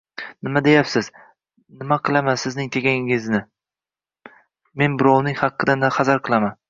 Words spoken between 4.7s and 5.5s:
Men birovning